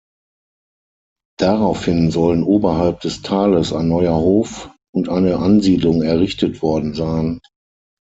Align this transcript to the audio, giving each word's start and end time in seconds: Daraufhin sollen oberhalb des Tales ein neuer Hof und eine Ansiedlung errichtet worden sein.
Daraufhin 1.37 2.09
sollen 2.09 2.41
oberhalb 2.41 3.01
des 3.01 3.21
Tales 3.21 3.71
ein 3.71 3.87
neuer 3.87 4.15
Hof 4.15 4.71
und 4.91 5.09
eine 5.09 5.37
Ansiedlung 5.37 6.01
errichtet 6.01 6.63
worden 6.63 6.95
sein. 6.95 7.39